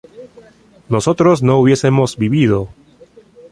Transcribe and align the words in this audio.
nosotros 0.89 1.43
no 1.43 1.59
hubiésemos 1.59 2.17
vivido 2.17 2.69